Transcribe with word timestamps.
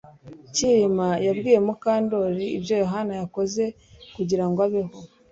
Kirima 0.53 1.07
yabwiye 1.25 1.59
Mukandoli 1.67 2.45
ibyo 2.57 2.73
Yohana 2.83 3.13
yakoze 3.21 3.63
kugirango 4.15 4.59
abeho 4.67 4.93